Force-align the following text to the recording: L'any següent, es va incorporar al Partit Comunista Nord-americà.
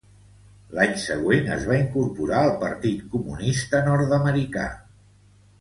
L'any 0.77 0.95
següent, 1.01 1.51
es 1.57 1.67
va 1.73 1.77
incorporar 1.81 2.41
al 2.47 2.55
Partit 2.65 3.07
Comunista 3.17 3.85
Nord-americà. 3.91 4.69